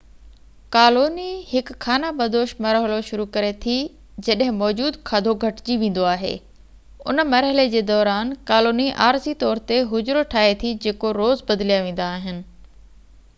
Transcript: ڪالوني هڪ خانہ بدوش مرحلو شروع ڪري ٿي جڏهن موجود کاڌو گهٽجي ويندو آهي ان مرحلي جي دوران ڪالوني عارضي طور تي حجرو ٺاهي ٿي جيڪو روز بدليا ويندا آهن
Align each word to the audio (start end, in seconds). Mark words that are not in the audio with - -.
ڪالوني 0.75 1.25
هڪ 1.49 1.67
خانہ 1.85 2.07
بدوش 2.21 2.53
مرحلو 2.67 2.95
شروع 3.09 3.25
ڪري 3.35 3.51
ٿي 3.65 3.75
جڏهن 4.29 4.57
موجود 4.63 4.97
کاڌو 5.11 5.35
گهٽجي 5.45 5.75
ويندو 5.83 6.07
آهي 6.15 6.31
ان 7.13 7.23
مرحلي 7.37 7.67
جي 7.77 7.85
دوران 7.93 8.33
ڪالوني 8.53 8.89
عارضي 9.07 9.37
طور 9.47 9.63
تي 9.73 9.81
حجرو 9.97 10.25
ٺاهي 10.37 10.57
ٿي 10.65 10.73
جيڪو 10.87 11.13
روز 11.23 11.45
بدليا 11.55 11.81
ويندا 11.89 12.09
آهن 12.21 12.43